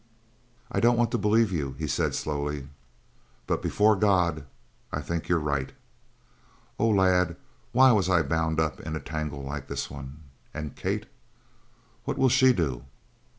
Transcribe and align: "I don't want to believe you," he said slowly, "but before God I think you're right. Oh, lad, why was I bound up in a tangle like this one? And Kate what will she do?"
"I 0.71 0.79
don't 0.79 0.97
want 0.97 1.11
to 1.11 1.19
believe 1.19 1.51
you," 1.51 1.75
he 1.77 1.85
said 1.85 2.15
slowly, 2.15 2.69
"but 3.45 3.61
before 3.61 3.95
God 3.95 4.47
I 4.91 4.99
think 4.99 5.29
you're 5.29 5.37
right. 5.37 5.73
Oh, 6.79 6.89
lad, 6.89 7.35
why 7.71 7.91
was 7.91 8.09
I 8.09 8.23
bound 8.23 8.59
up 8.59 8.79
in 8.79 8.95
a 8.95 8.99
tangle 8.99 9.43
like 9.43 9.67
this 9.67 9.91
one? 9.91 10.23
And 10.55 10.75
Kate 10.75 11.05
what 12.05 12.17
will 12.17 12.29
she 12.29 12.51
do?" 12.51 12.83